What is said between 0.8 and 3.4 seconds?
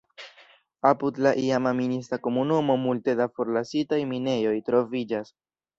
Apud la iama minista komunumo multe da